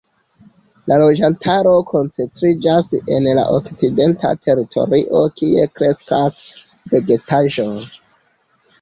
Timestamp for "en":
3.19-3.29